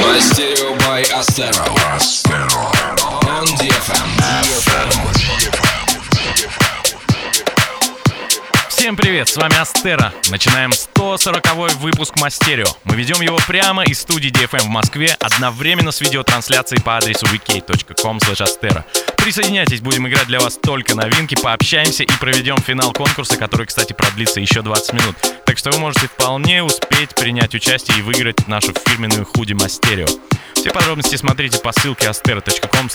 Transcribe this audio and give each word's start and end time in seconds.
Мастерио 0.00 0.72
by 0.78 1.02
Astero. 1.12 1.66
On 3.28 3.46
DFM. 3.58 4.73
Всем 8.84 8.96
привет, 8.96 9.28
с 9.28 9.36
вами 9.38 9.58
Астера. 9.58 10.12
Начинаем 10.30 10.70
140 10.70 11.76
выпуск 11.76 12.20
Мастерио. 12.20 12.66
Мы 12.84 12.96
ведем 12.96 13.22
его 13.22 13.38
прямо 13.46 13.82
из 13.82 14.00
студии 14.00 14.28
DFM 14.28 14.64
в 14.64 14.68
Москве, 14.68 15.16
одновременно 15.20 15.90
с 15.90 16.02
видеотрансляцией 16.02 16.82
по 16.82 16.98
адресу 16.98 17.24
astera. 17.24 18.84
Присоединяйтесь, 19.16 19.80
будем 19.80 20.06
играть 20.06 20.26
для 20.26 20.38
вас 20.38 20.58
только 20.62 20.94
новинки, 20.94 21.34
пообщаемся 21.34 22.02
и 22.02 22.12
проведем 22.20 22.58
финал 22.58 22.92
конкурса, 22.92 23.38
который, 23.38 23.64
кстати, 23.64 23.94
продлится 23.94 24.40
еще 24.40 24.60
20 24.60 24.92
минут. 24.92 25.16
Так 25.46 25.56
что 25.56 25.70
вы 25.70 25.78
можете 25.78 26.06
вполне 26.08 26.62
успеть 26.62 27.14
принять 27.14 27.54
участие 27.54 28.00
и 28.00 28.02
выиграть 28.02 28.46
нашу 28.48 28.74
фирменную 28.86 29.24
худи 29.24 29.54
Мастерио. 29.54 30.08
Все 30.56 30.70
подробности 30.72 31.16
смотрите 31.16 31.58
по 31.58 31.72
ссылке 31.72 32.08
astera.com. 32.08 32.90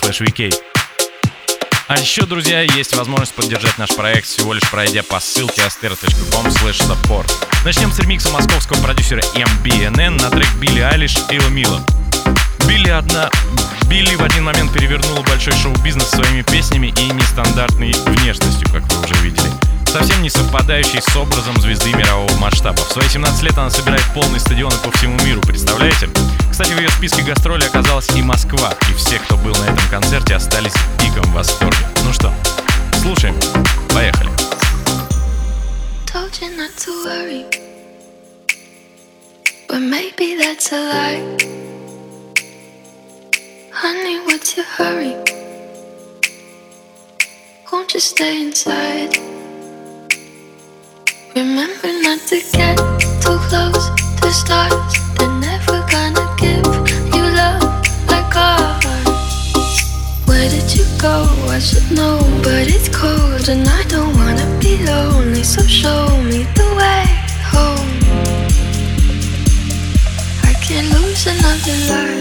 А 1.89 1.95
еще, 1.95 2.27
друзья, 2.27 2.61
есть 2.61 2.95
возможность 2.95 3.33
поддержать 3.33 3.79
наш 3.79 3.95
проект, 3.95 4.27
всего 4.27 4.53
лишь 4.53 4.69
пройдя 4.69 5.01
по 5.01 5.19
ссылке 5.19 5.63
astero.com 5.63 6.45
support. 6.45 7.31
Начнем 7.65 7.91
с 7.91 7.97
ремикса 7.97 8.29
московского 8.29 8.79
продюсера 8.79 9.23
MBNN 9.33 10.21
на 10.21 10.29
трек 10.29 10.53
Билли 10.59 10.81
Айлиш 10.81 11.17
и 11.31 11.39
Мила. 11.49 11.83
Билли 12.67 12.89
одна... 12.89 13.31
Билли 13.87 14.13
в 14.13 14.21
один 14.21 14.43
момент 14.43 14.71
перевернула 14.71 15.23
большой 15.23 15.53
шоу-бизнес 15.53 16.11
своими 16.11 16.43
песнями 16.43 16.93
и 16.95 17.11
нестандартной 17.11 17.93
внешностью, 18.05 18.69
как 18.71 18.83
вы 18.83 19.03
уже 19.03 19.15
видели. 19.23 19.49
Совсем 19.91 20.21
не 20.21 20.29
совпадающей 20.29 21.01
с 21.01 21.15
образом 21.15 21.59
звезды 21.59 21.91
мирового 21.93 22.31
масштаба. 22.37 22.77
В 22.77 22.91
свои 22.91 23.09
17 23.09 23.41
лет 23.41 23.57
она 23.57 23.71
собирает 23.71 24.03
полные 24.13 24.39
стадионы 24.39 24.75
по 24.83 24.91
всему 24.91 25.17
миру, 25.25 25.41
представляете? 25.41 26.07
Кстати, 26.51 26.73
в 26.73 26.79
ее 26.79 26.89
списке 26.89 27.23
гастролей 27.23 27.67
оказалась 27.67 28.07
и 28.15 28.21
Москва, 28.21 28.75
и 28.87 28.93
все, 28.93 29.17
кто 29.17 29.35
был 29.37 29.55
на 29.55 29.63
этом 29.63 29.89
концерте, 29.89 30.35
остались 30.35 30.73
в 30.73 30.97
диком 31.03 31.23
восторге. 31.33 31.79
Ну 32.03 32.13
что, 32.13 32.31
слушаем. 33.01 33.35
Поехали. 33.91 34.29
Honey, 43.81 44.19
what's 44.27 44.55
your 44.55 44.65
hurry? 44.77 45.15
Won't 47.71 47.93
you 47.93 48.01
stay 48.01 48.41
inside? 48.41 49.28
Remember 51.35 51.91
not 52.01 52.19
to 52.27 52.41
get 52.53 52.77
too 53.21 53.37
close 53.49 53.89
to 54.21 54.31
stars. 54.31 54.93
They're 55.17 55.29
never 55.39 55.85
gonna 55.91 56.25
give 56.37 56.65
you 57.13 57.23
love 57.37 57.61
like 58.07 58.35
ours. 58.35 58.83
Where 60.25 60.49
did 60.49 60.75
you 60.75 60.85
go? 60.99 61.27
I 61.47 61.59
should 61.59 61.91
know, 61.91 62.17
but 62.43 62.67
it's 62.67 62.89
cold 62.89 63.47
and 63.47 63.67
I 63.67 63.83
don't 63.83 64.15
wanna 64.15 64.47
be 64.59 64.83
lonely. 64.83 65.43
So 65.43 65.61
show 65.67 66.07
me 66.23 66.47
the 66.55 66.67
way 66.79 67.05
home. 67.53 67.89
I 70.43 70.53
can't 70.65 70.89
lose 70.89 71.27
another 71.27 71.77
life. 71.93 72.18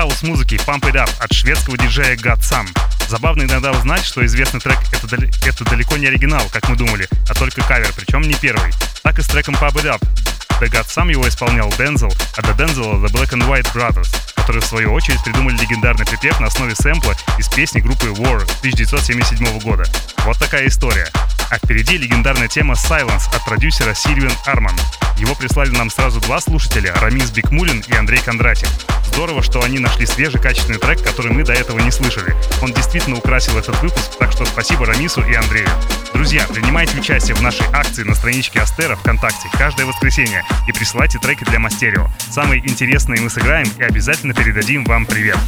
Хаос-музыки 0.00 0.54
Pump 0.54 0.90
It 0.90 0.94
Up 0.94 1.10
от 1.20 1.30
шведского 1.30 1.76
диджея 1.76 2.16
God 2.16 2.40
Sam. 2.40 2.66
Забавно 3.06 3.42
иногда 3.42 3.70
узнать, 3.70 4.02
что 4.02 4.24
известный 4.24 4.58
трек 4.58 4.78
это, 4.92 5.06
дали, 5.06 5.30
это 5.46 5.62
далеко 5.64 5.98
не 5.98 6.06
оригинал, 6.06 6.48
как 6.50 6.70
мы 6.70 6.76
думали, 6.76 7.06
а 7.28 7.34
только 7.34 7.60
кавер, 7.60 7.92
причем 7.94 8.22
не 8.22 8.34
первый. 8.34 8.72
Так 9.02 9.18
и 9.18 9.22
с 9.22 9.26
треком 9.26 9.56
Pump 9.56 9.74
It 9.74 9.94
Up. 9.94 10.39
The 10.60 10.68
God 10.68 10.86
Sam 10.86 11.10
его 11.10 11.28
исполнял 11.28 11.70
Дензел, 11.78 12.12
а 12.36 12.42
до 12.42 12.52
Дензела 12.54 12.96
The 12.96 13.12
Black 13.12 13.30
and 13.30 13.46
White 13.48 13.72
Brothers, 13.74 14.08
которые 14.34 14.62
в 14.62 14.66
свою 14.66 14.92
очередь 14.92 15.22
придумали 15.22 15.56
легендарный 15.56 16.04
припев 16.04 16.40
на 16.40 16.48
основе 16.48 16.74
сэмпла 16.74 17.14
из 17.38 17.48
песни 17.48 17.80
группы 17.80 18.06
War 18.06 18.42
1977 18.42 19.60
года. 19.60 19.84
Вот 20.24 20.38
такая 20.38 20.66
история. 20.66 21.08
А 21.50 21.56
впереди 21.58 21.98
легендарная 21.98 22.48
тема 22.48 22.74
Silence 22.74 23.34
от 23.34 23.44
продюсера 23.44 23.94
Сильвин 23.94 24.32
Арман. 24.46 24.74
Его 25.16 25.34
прислали 25.34 25.70
нам 25.70 25.90
сразу 25.90 26.20
два 26.20 26.40
слушателя, 26.40 26.94
Рамис 26.94 27.30
Бикмулин 27.30 27.84
и 27.86 27.94
Андрей 27.94 28.20
Кондратьев. 28.20 28.70
Здорово, 29.12 29.42
что 29.42 29.62
они 29.62 29.78
нашли 29.78 30.06
свежий 30.06 30.40
качественный 30.40 30.78
трек, 30.78 31.02
который 31.02 31.32
мы 31.32 31.42
до 31.42 31.52
этого 31.52 31.78
не 31.80 31.90
слышали. 31.90 32.34
Он 32.62 32.72
действительно 32.72 33.16
украсил 33.16 33.58
этот 33.58 33.80
выпуск, 33.82 34.16
так 34.18 34.32
что 34.32 34.46
спасибо 34.46 34.86
Рамису 34.86 35.20
и 35.22 35.34
Андрею. 35.34 35.68
Друзья, 36.14 36.46
принимайте 36.48 36.98
участие 36.98 37.34
в 37.34 37.42
нашей 37.42 37.66
акции 37.72 38.02
на 38.04 38.14
страничке 38.14 38.60
Астера 38.60 38.96
ВКонтакте 38.96 39.48
каждое 39.58 39.86
воскресенье 39.86 40.39
и 40.66 40.72
присылайте 40.72 41.18
треки 41.18 41.44
для 41.44 41.58
Мастерио. 41.58 42.08
Самые 42.30 42.60
интересные 42.60 43.20
мы 43.20 43.30
сыграем 43.30 43.66
и 43.78 43.82
обязательно 43.82 44.34
передадим 44.34 44.84
вам 44.84 45.06
привет. 45.06 45.38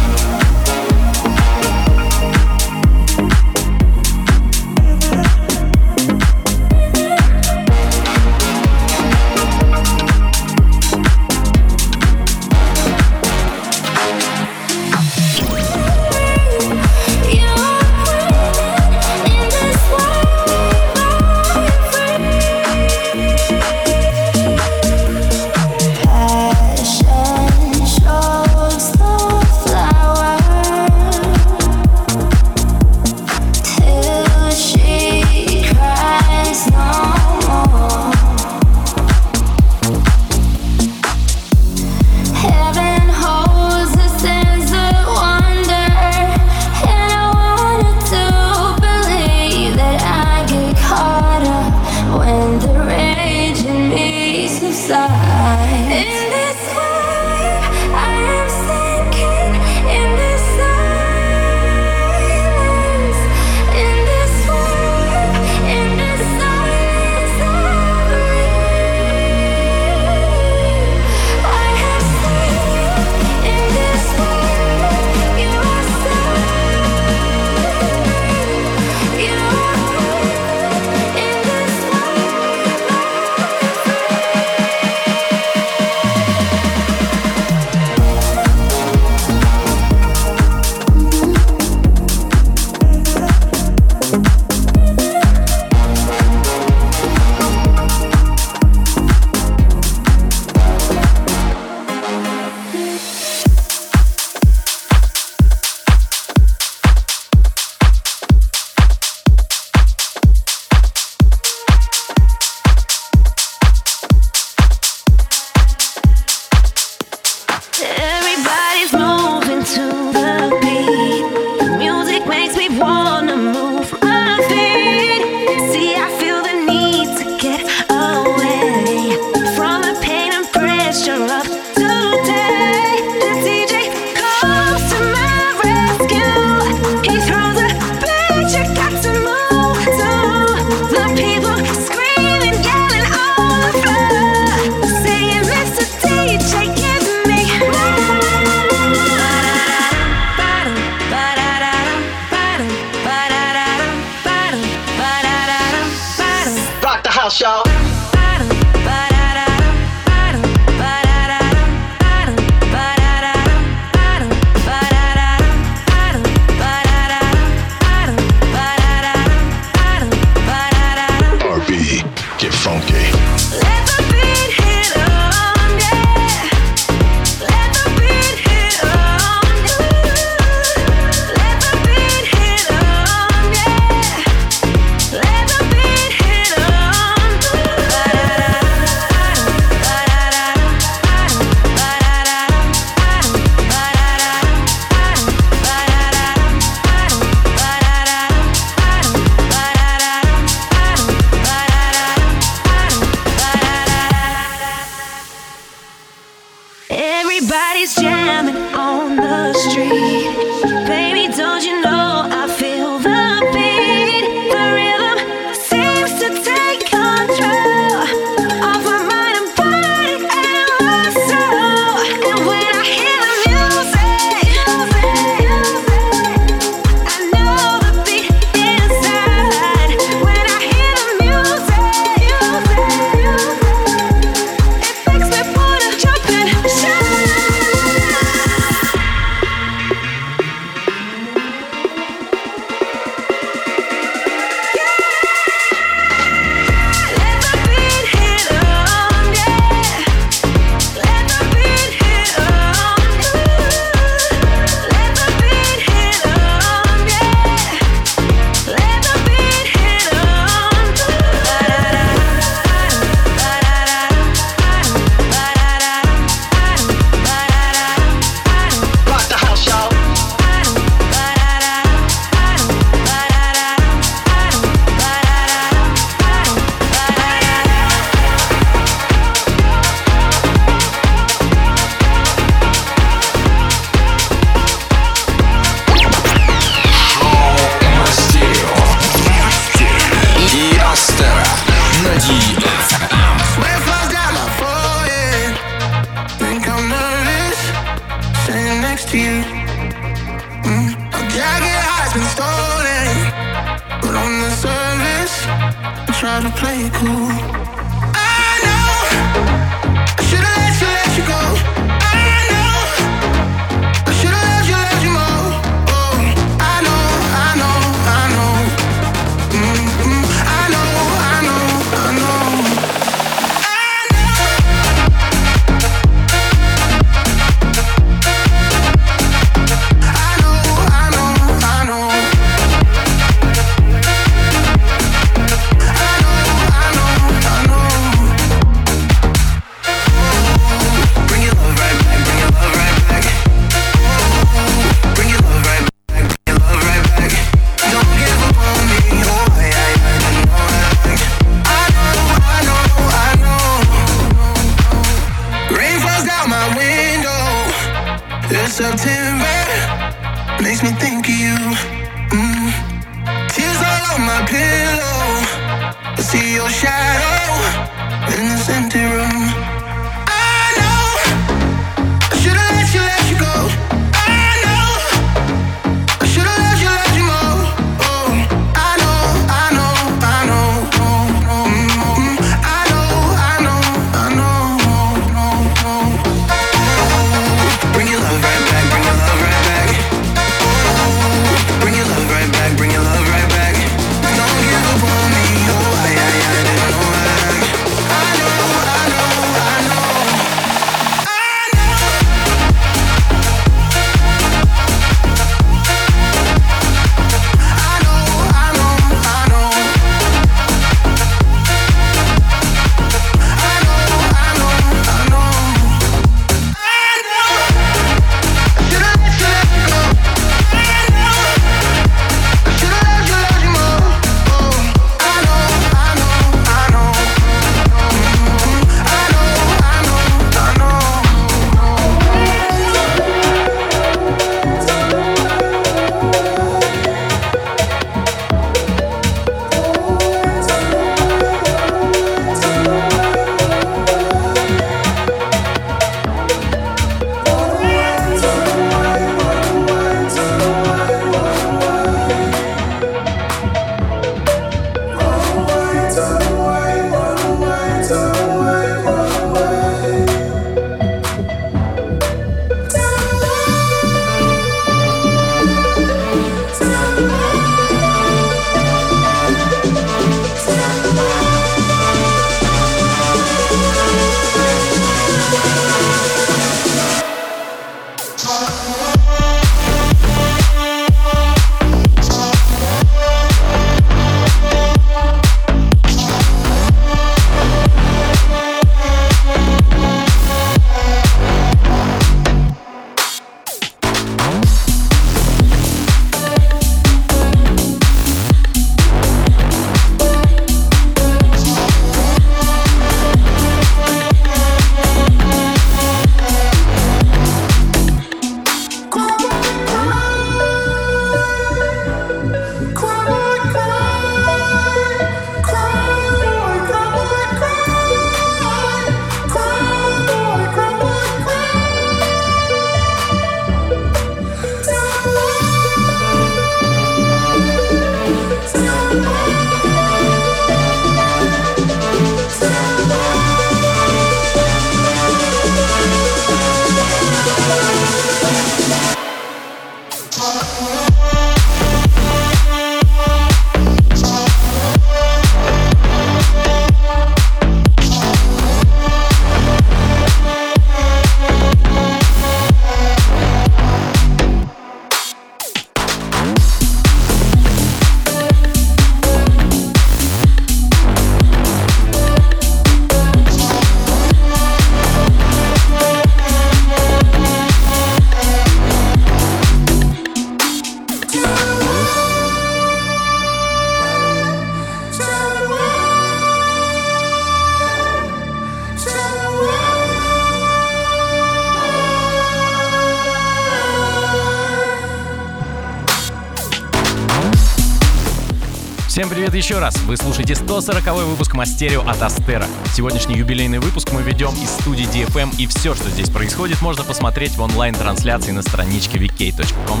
Еще 589.58 589.80
раз! 589.80 589.96
Вы 590.02 590.16
слушаете 590.16 590.54
140 590.54 591.04
выпуск 591.26 591.52
Мастерио 591.54 592.02
от 592.02 592.22
Астера. 592.22 592.64
Сегодняшний 592.94 593.38
юбилейный 593.38 593.80
выпуск 593.80 594.12
мы 594.12 594.22
ведем 594.22 594.54
из 594.54 594.70
студии 594.70 595.04
DFM, 595.06 595.52
и 595.58 595.66
все, 595.66 595.96
что 595.96 596.08
здесь 596.10 596.30
происходит, 596.30 596.80
можно 596.80 597.02
посмотреть 597.02 597.56
в 597.56 597.62
онлайн-трансляции 597.62 598.52
на 598.52 598.62
страничке 598.62 599.18
vk.com. 599.18 600.00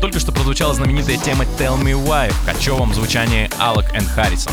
Только 0.00 0.20
что 0.20 0.30
прозвучала 0.30 0.72
знаменитая 0.72 1.16
тема 1.16 1.46
Tell 1.58 1.82
Me 1.82 1.94
Why 1.94 2.32
в 2.32 2.46
кочевом 2.46 2.94
звучании 2.94 3.50
Алек 3.58 3.92
и 3.92 3.98
Харрисон. 4.04 4.52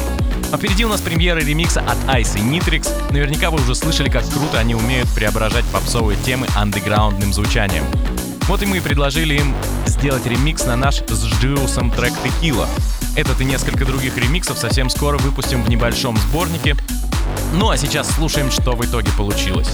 А 0.51 0.57
впереди 0.57 0.83
у 0.83 0.89
нас 0.89 1.01
премьера 1.01 1.39
ремикса 1.39 1.81
от 1.81 1.97
Ice 2.17 2.39
и 2.39 2.41
Nitrix. 2.41 2.89
Наверняка 3.11 3.51
вы 3.51 3.61
уже 3.61 3.75
слышали, 3.75 4.09
как 4.09 4.27
круто 4.27 4.57
они 4.57 4.73
умеют 4.73 5.09
преображать 5.13 5.65
попсовые 5.65 6.17
темы 6.25 6.47
андеграундным 6.55 7.31
звучанием. 7.31 7.83
Вот 8.47 8.63
и 8.63 8.65
мы 8.65 8.81
предложили 8.81 9.35
им 9.35 9.55
сделать 9.85 10.25
ремикс 10.25 10.65
на 10.65 10.75
наш 10.75 11.03
с 11.07 11.25
Джиусом 11.39 11.91
трек 11.91 12.13
Tequila. 12.23 12.67
Этот 13.15 13.39
и 13.39 13.45
несколько 13.45 13.85
других 13.85 14.17
ремиксов 14.17 14.57
совсем 14.57 14.89
скоро 14.89 15.17
выпустим 15.17 15.63
в 15.63 15.69
небольшом 15.69 16.17
сборнике. 16.17 16.75
Ну 17.53 17.69
а 17.69 17.77
сейчас 17.77 18.13
слушаем, 18.13 18.51
что 18.51 18.73
в 18.73 18.85
итоге 18.85 19.09
получилось. 19.17 19.69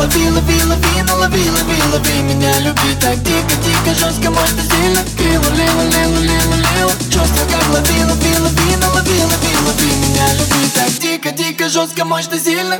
лови, 0.00 0.30
лови, 0.30 0.64
лови, 0.64 1.02
ну 1.06 1.14
лови, 1.16 1.50
лови, 1.50 1.82
лови 1.92 2.22
Меня 2.22 2.58
люби 2.60 2.94
так 3.00 3.22
дико, 3.22 3.59
дико, 3.89 3.93
жестко, 3.99 4.29
мощно, 4.31 4.61
сильно 4.61 5.01
Криво, 5.17 5.49
лево, 5.55 5.81
лево, 5.93 6.19
лево, 6.19 6.55
лево 6.55 6.91
Чувство 7.09 7.43
как 7.51 7.67
лови, 7.73 8.03
лови, 8.09 8.39
лови, 8.39 8.77
ну 8.81 8.87
лови, 8.93 9.23
лови, 9.23 9.53
лови 9.65 9.91
Меня 10.01 10.27
люби 10.33 10.69
так 10.73 10.91
дико, 10.99 11.31
дико, 11.31 11.69
жестко, 11.69 12.05
мощно, 12.05 12.37
сильно 12.39 12.77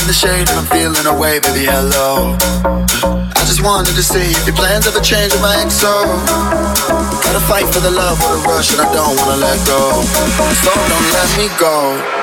in 0.00 0.06
the 0.06 0.12
shade 0.12 0.48
and 0.48 0.58
I'm 0.58 0.66
feeling 0.66 1.04
a 1.06 1.12
wave 1.12 1.44
of 1.44 1.54
Hello, 1.54 2.36
I 3.36 3.42
just 3.44 3.62
wanted 3.62 3.94
to 3.94 4.02
see 4.02 4.32
if 4.32 4.46
your 4.46 4.56
plans 4.56 4.86
ever 4.86 5.00
change 5.00 5.32
with 5.32 5.42
my 5.42 5.68
so 5.68 5.90
Gotta 7.22 7.40
fight 7.44 7.68
for 7.72 7.80
the 7.80 7.90
love, 7.90 8.18
for 8.18 8.36
the 8.36 8.42
rush, 8.48 8.72
and 8.72 8.80
I 8.80 8.92
don't 8.92 9.16
wanna 9.18 9.36
let 9.36 9.58
go. 9.66 10.02
So 10.64 10.72
don't 10.72 11.08
let 11.12 11.28
me 11.36 11.48
go. 11.58 12.21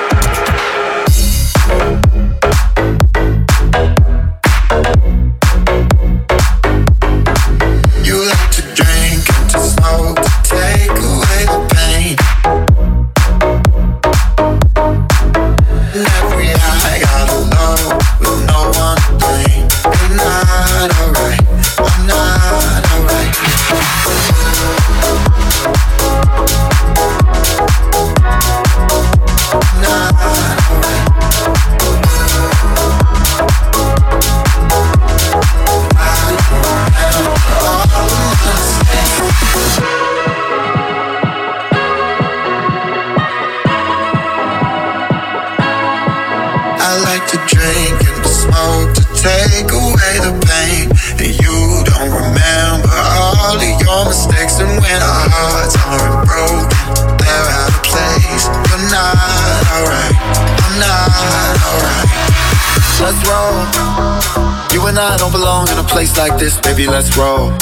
place 66.00 66.16
like 66.16 66.38
this, 66.38 66.58
baby, 66.60 66.86
let's 66.86 67.14
roll. 67.14 67.52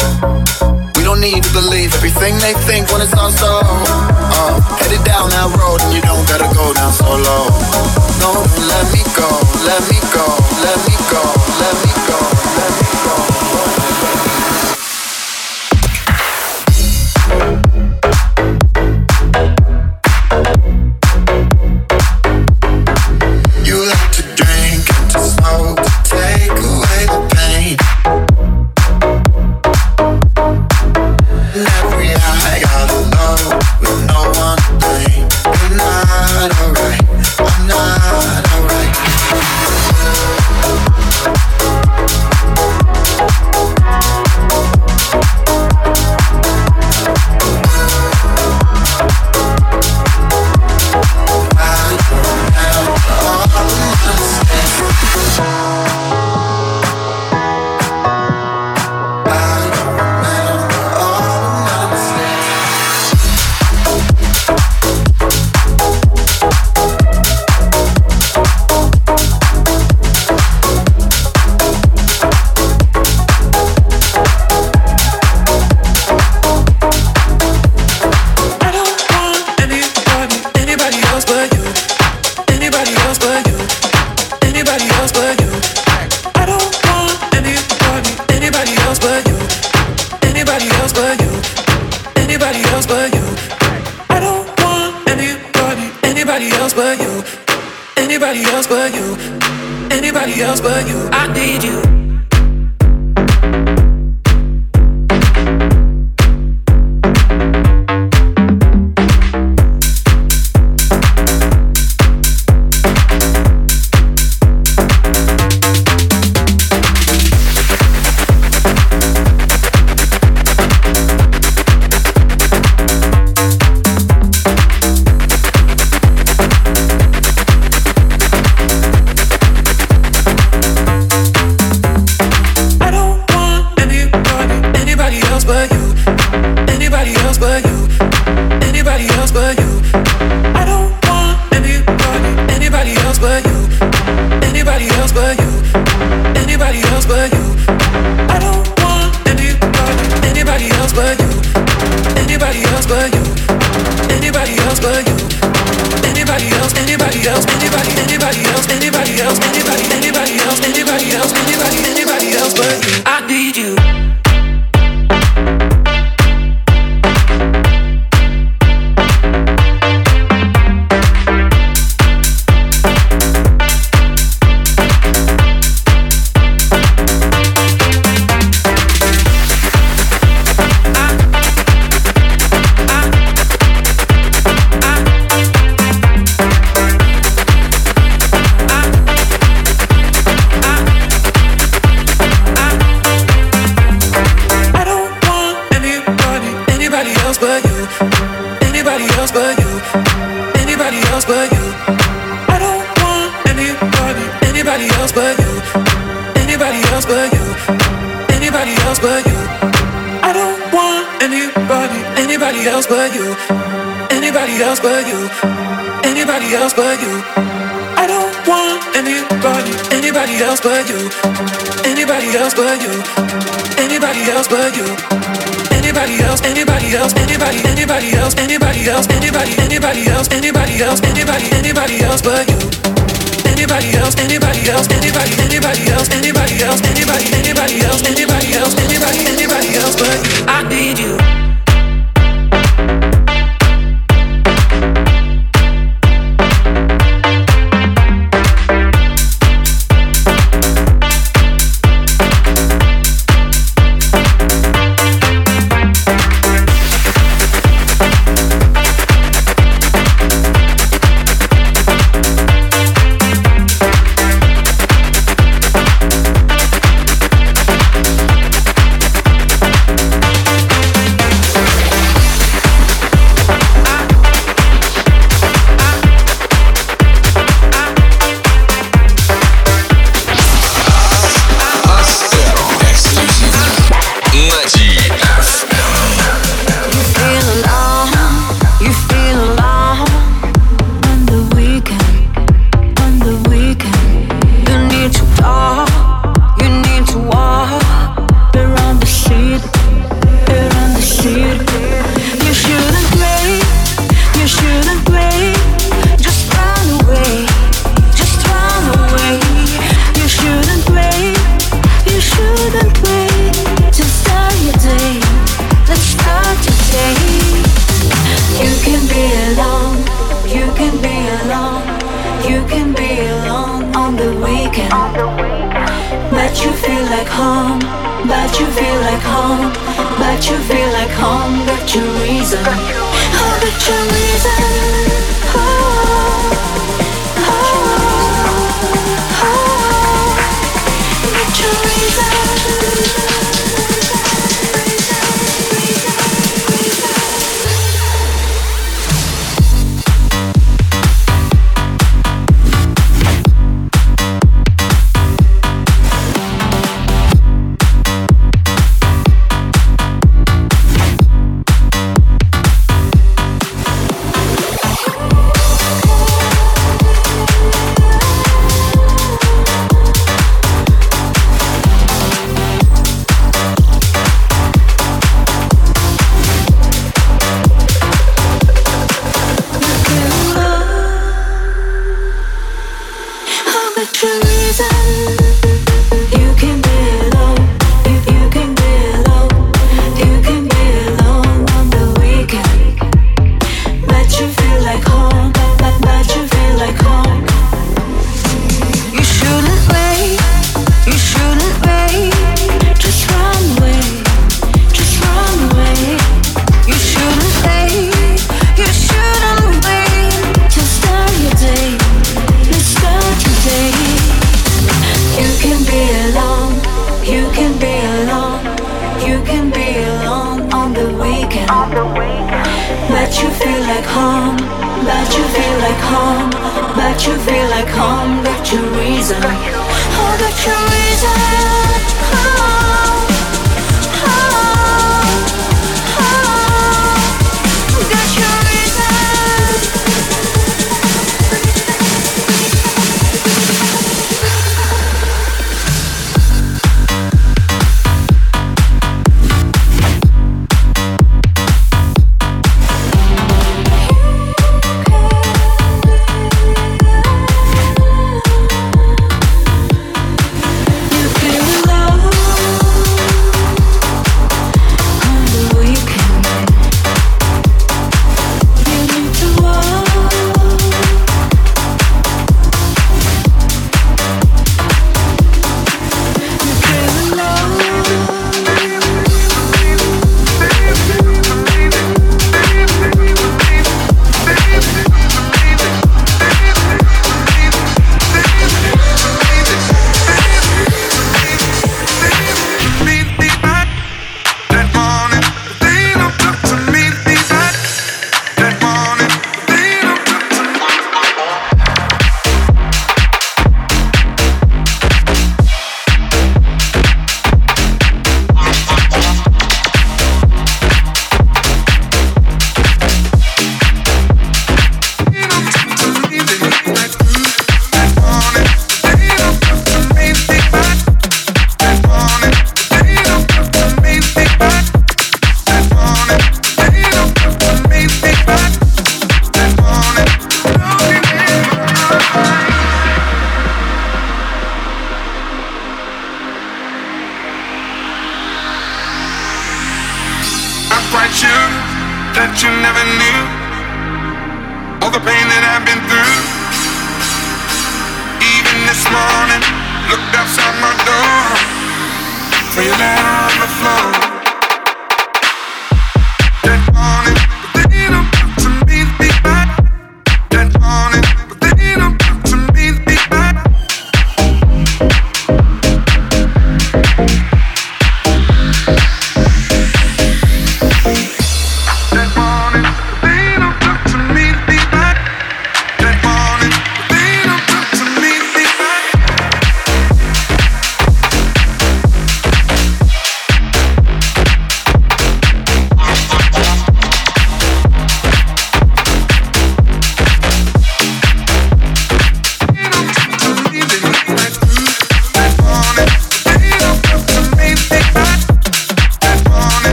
We 0.95 1.03
don't 1.03 1.21
need 1.21 1.43
to 1.43 1.53
believe 1.53 1.93
everything 1.95 2.39
they 2.39 2.55
think 2.71 2.87
when 2.93 3.03
it's 3.03 3.13
all 3.15 3.33
so. 3.33 3.59
Uh, 3.65 4.61
headed 4.79 5.03
down 5.03 5.31
that 5.31 5.51
road 5.59 5.83
and 5.83 5.93
you 5.93 6.01
don't 6.03 6.23
gotta 6.31 6.47
go 6.55 6.73
down 6.73 6.93
solo. 6.93 7.51
No, 8.23 8.31
let 8.71 8.79
let 8.79 8.87
me 8.95 9.03
go, 9.19 9.27
let 9.67 9.83
me 9.91 9.99
go, 10.15 10.27
let 10.63 10.79
me 10.87 10.95
go, 11.11 11.23
let 11.59 11.75
me 11.83 11.93
go. 12.07 12.19
Let 12.55 12.73
me 12.79 12.89
go. 13.03 13.28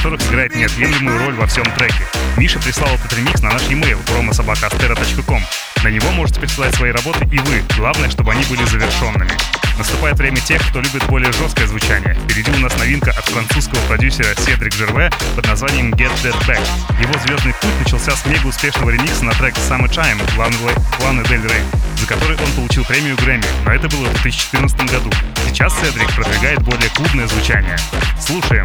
Которых 0.00 0.26
играет 0.30 0.56
неотъемлемую 0.56 1.18
роль 1.18 1.34
во 1.34 1.46
всем 1.46 1.64
треке. 1.76 2.06
Миша 2.38 2.58
прислал 2.58 2.88
этот 2.94 3.12
ремикс 3.12 3.42
на 3.42 3.50
наш 3.50 3.62
e-mail 3.64 3.98
promosobakastera.com. 4.06 5.42
На 5.84 5.88
него 5.88 6.10
можете 6.12 6.40
присылать 6.40 6.74
свои 6.74 6.90
работы 6.90 7.28
и 7.30 7.38
вы. 7.38 7.62
Главное, 7.76 8.08
чтобы 8.08 8.32
они 8.32 8.42
были 8.44 8.64
завершенными. 8.64 9.30
Наступает 9.76 10.16
время 10.16 10.38
тех, 10.38 10.66
кто 10.70 10.80
любит 10.80 11.04
более 11.06 11.30
жесткое 11.32 11.66
звучание. 11.66 12.14
Впереди 12.14 12.50
у 12.50 12.60
нас 12.60 12.74
новинка 12.78 13.10
от 13.10 13.26
французского 13.26 13.78
продюсера 13.88 14.34
Седрик 14.40 14.72
Жерве 14.72 15.10
под 15.36 15.46
названием 15.46 15.92
Get 15.92 16.12
That 16.22 16.38
Back. 16.46 16.66
Его 16.98 17.12
звездный 17.26 17.52
путь 17.60 17.80
начался 17.84 18.12
с 18.12 18.24
мега 18.24 18.46
успешного 18.46 18.88
ремикса 18.88 19.26
на 19.26 19.32
трек 19.32 19.54
Summertime 19.56 20.18
Ланы 20.38 21.24
Дель 21.28 21.42
Рей, 21.42 21.62
за 21.98 22.06
который 22.06 22.38
он 22.38 22.50
получил 22.52 22.86
премию 22.86 23.16
Грэмми, 23.16 23.44
но 23.66 23.74
это 23.74 23.86
было 23.90 24.06
в 24.06 24.22
2014 24.22 24.90
году. 24.90 25.10
Сейчас 25.48 25.74
Седрик 25.78 26.10
продвигает 26.14 26.62
более 26.62 26.88
клубное 26.88 27.26
звучание. 27.26 27.76
Слушаем. 28.18 28.64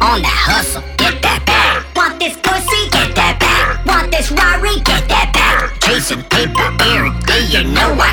On 0.00 0.20
the 0.20 0.28
hustle, 0.28 0.82
get 0.98 1.22
that 1.22 1.40
bag. 1.46 1.84
Want 1.96 2.20
this 2.20 2.36
pussy? 2.36 2.90
Get 2.90 3.16
that 3.16 3.40
bag. 3.40 3.80
Want 3.86 4.12
this 4.12 4.30
Rari? 4.30 4.76
Get 4.84 5.08
that 5.08 5.32
bag. 5.32 5.80
Chasing 5.80 6.22
paper 6.28 6.68
every 6.84 7.16
day, 7.24 7.48
you 7.48 7.64
know 7.72 7.96
I 7.96 8.05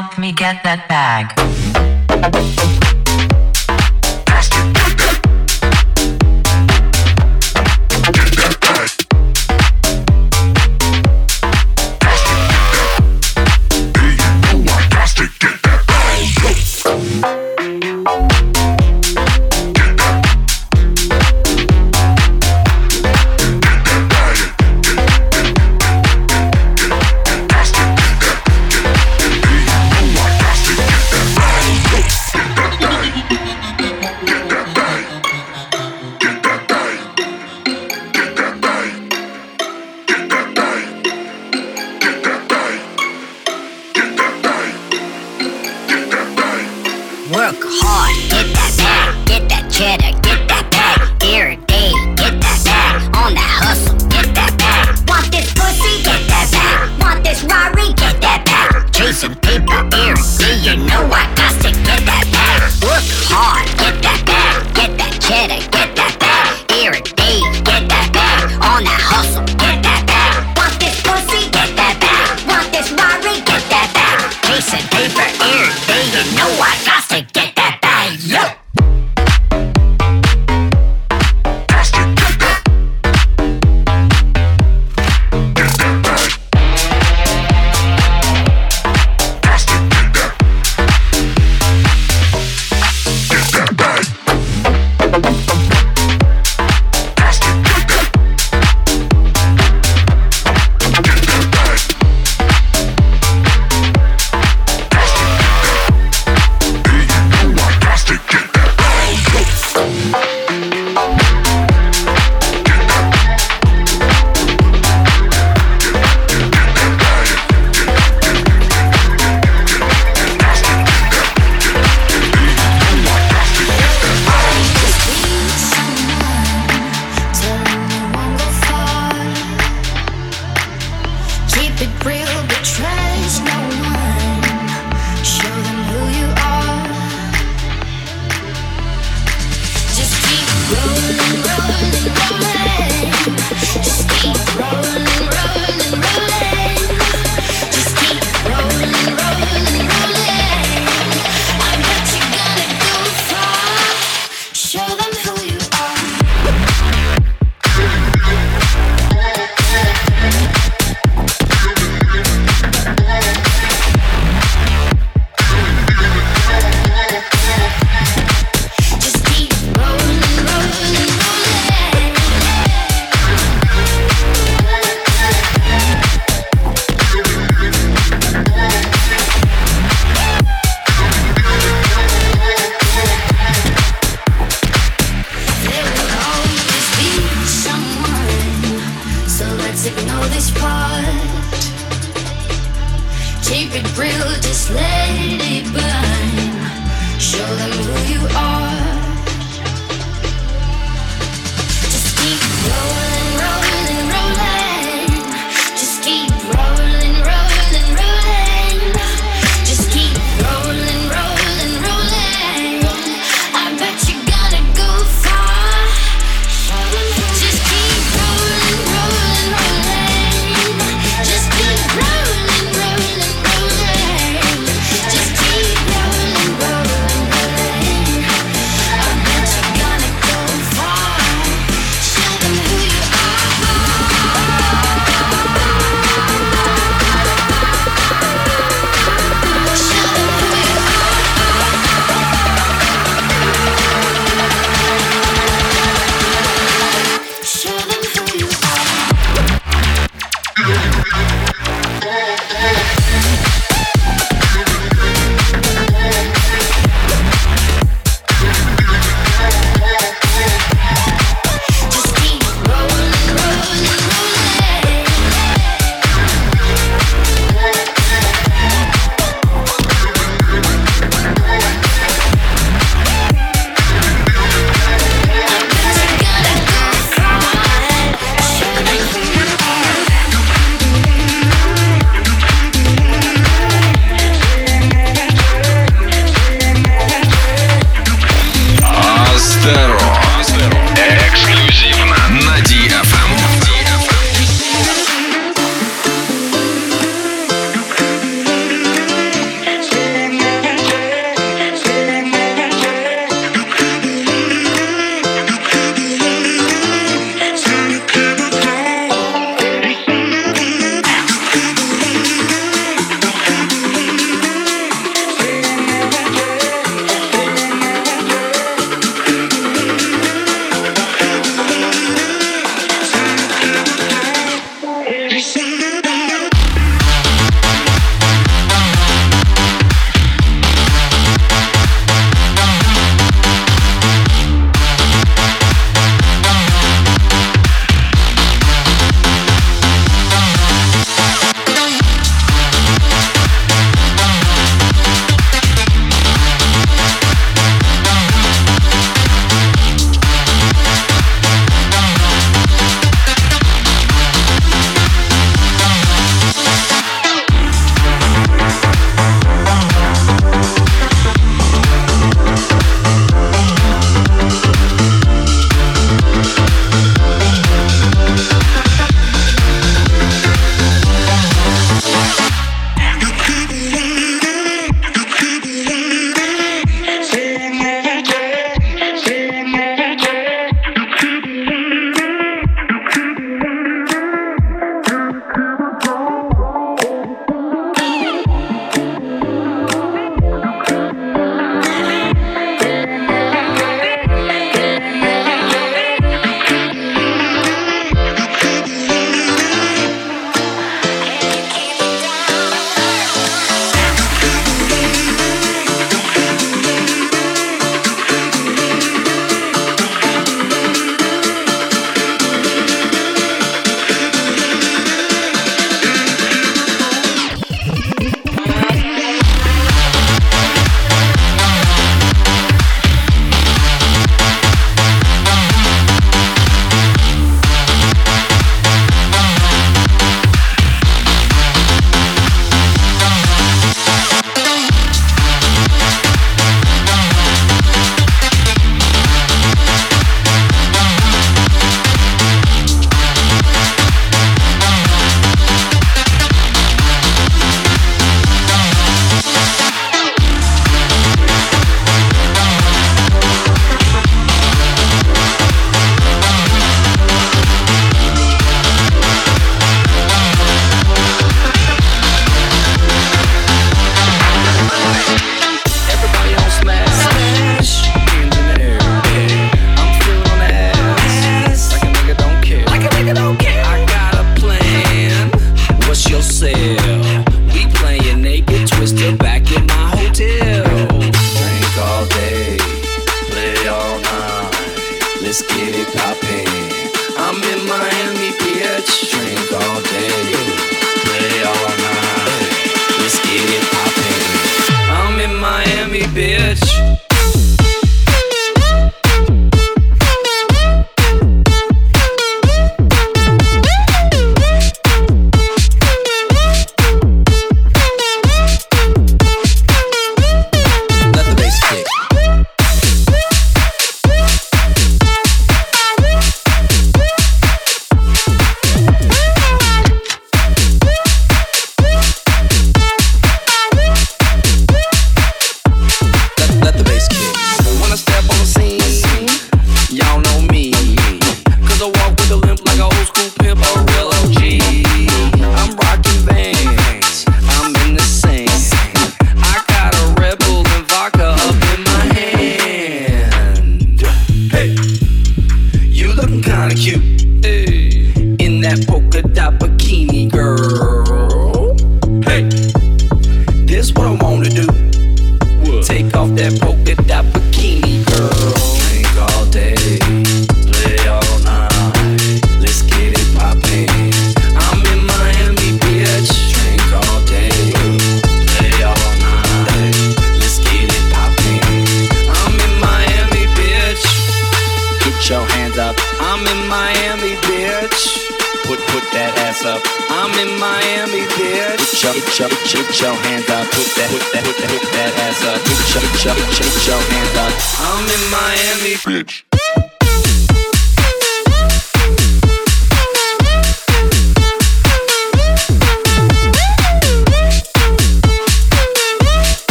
help 0.00 0.16
me 0.16 0.30
get 0.30 0.62
that 0.62 0.86
bag. 0.88 2.87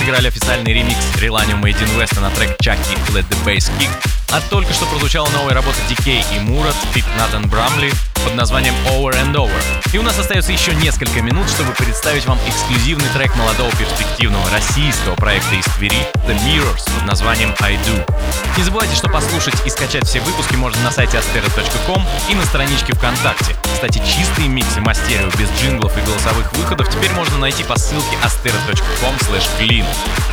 сыграли 0.00 0.28
официальный 0.28 0.72
ремикс 0.72 0.96
Relanium 1.16 1.60
Made 1.60 1.78
in 1.78 1.98
West 1.98 2.18
на 2.20 2.30
трек 2.30 2.56
Чаки 2.62 2.94
Let 3.08 3.28
the 3.28 3.44
Bass 3.44 3.70
Kick, 3.78 3.90
а 4.30 4.40
только 4.48 4.72
что 4.72 4.86
прозвучала 4.86 5.28
новая 5.28 5.52
работа 5.52 5.76
Дикей 5.90 6.24
и 6.34 6.38
Мурат, 6.38 6.74
Фит 6.94 7.04
Натан 7.18 7.46
Брамли 7.50 7.92
под 8.24 8.34
названием 8.34 8.74
Over 8.86 9.12
and 9.22 9.34
Over. 9.34 9.60
И 9.92 9.98
у 9.98 10.02
нас 10.02 10.18
остается 10.18 10.52
еще 10.52 10.74
несколько 10.74 11.20
минут, 11.20 11.50
чтобы 11.50 11.72
представить 11.72 12.24
вам 12.24 12.38
эксклюзивный 12.48 13.08
трек 13.12 13.36
молодого 13.36 13.70
перспективного 13.72 14.48
российского 14.48 15.16
проекта 15.16 15.56
из 15.56 15.66
Твери 15.76 16.06
The 16.26 16.34
Mirrors 16.46 16.90
под 16.94 17.04
названием 17.04 17.54
I 17.60 17.74
Do. 17.74 18.10
Не 18.56 18.62
забывайте, 18.62 18.96
что 18.96 19.10
послушать 19.10 19.66
и 19.66 19.68
скачать 19.68 20.06
все 20.06 20.20
выпуски 20.20 20.54
можно 20.54 20.82
на 20.82 20.90
сайте 20.92 21.18
astero.com 21.18 22.02
и 22.30 22.34
на 22.34 22.46
страничке 22.46 22.94
ВКонтакте. 22.94 23.54
Кстати, 23.80 23.98
чистые 24.06 24.46
миксы 24.46 24.78
мастерио 24.82 25.30
без 25.38 25.48
джинглов 25.58 25.96
и 25.96 26.02
голосовых 26.02 26.52
выходов 26.52 26.90
теперь 26.90 27.12
можно 27.12 27.38
найти 27.38 27.64
по 27.64 27.78
ссылке 27.78 28.14
aster.com. 28.22 29.14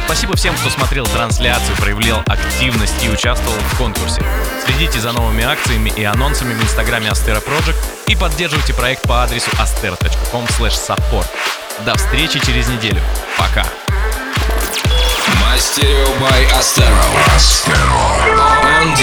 Спасибо 0.04 0.36
всем, 0.36 0.54
кто 0.58 0.70
смотрел 0.70 1.06
трансляцию, 1.06 1.78
проявлял 1.78 2.22
активность 2.28 3.02
и 3.06 3.10
участвовал 3.10 3.58
в 3.58 3.78
конкурсе. 3.78 4.22
Следите 4.66 5.00
за 5.00 5.14
новыми 5.14 5.46
акциями 5.46 5.94
и 5.96 6.04
анонсами 6.04 6.56
в 6.56 6.62
инстаграме 6.62 7.08
Astero 7.08 7.42
Project 7.42 7.78
и 8.08 8.18
поддерживайте 8.18 8.74
проект 8.74 9.04
по 9.04 9.24
адресу 9.24 9.50
astero.com/support. 9.52 11.28
До 11.86 11.96
встречи 11.96 12.40
через 12.46 12.68
неделю. 12.68 13.00
Пока. 13.38 13.66
Мастерио 15.40 16.10
by 16.20 16.52
Astero. 16.52 17.00
Astero. 17.34 18.28
On 18.82 18.94